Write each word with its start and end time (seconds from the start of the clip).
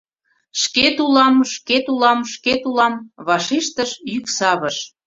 —Шкет 0.61 0.97
улам… 1.05 1.35
шкет 1.53 1.85
улам… 1.93 2.19
шкет 2.33 2.61
улам…— 2.69 2.95
вашештыш 3.27 3.91
йӱксавыш. 4.13 4.77